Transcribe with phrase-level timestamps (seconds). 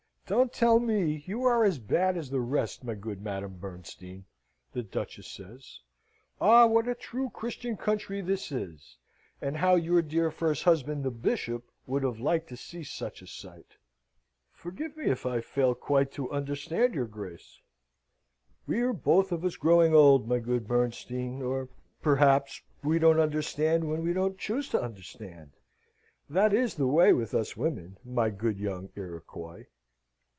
[0.27, 1.25] Don't tell me!
[1.27, 4.23] You are as bad as the rest, my good Madame Bernstein!"
[4.71, 5.81] the Duchess says.
[6.39, 8.95] "Ah, what a true Christian country this is!
[9.41, 13.27] and how your dear first husband, the Bishop, would have liked to see such a
[13.27, 13.75] sight!"
[14.53, 17.59] "Forgive me, if I fail quite to understand your Grace."
[18.65, 21.67] "We are both of us growing old, my good Bernstein, or,
[22.01, 25.51] perhaps, we won't understand when we don't choose to understand.
[26.29, 29.65] That is the way with us women, my good young Iroquois."